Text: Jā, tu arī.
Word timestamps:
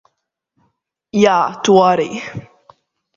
Jā, 1.23 1.35
tu 1.67 1.75
arī. 1.91 2.09